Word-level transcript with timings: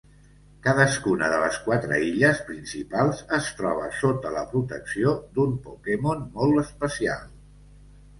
Cadascuna 0.67 1.27
de 1.33 1.41
les 1.41 1.57
quatre 1.65 1.99
illes 2.05 2.39
principals 2.47 3.21
es 3.39 3.49
troba 3.59 3.89
sota 3.97 4.31
la 4.37 4.41
protecció 4.55 5.13
d'un 5.37 5.53
Pokémon 5.69 6.25
molt 6.41 6.63
especial. 6.63 7.29